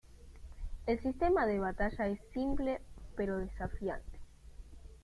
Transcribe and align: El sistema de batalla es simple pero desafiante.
El 0.87 0.99
sistema 0.99 1.45
de 1.45 1.59
batalla 1.59 2.07
es 2.07 2.19
simple 2.33 2.81
pero 3.15 3.37
desafiante. 3.37 4.17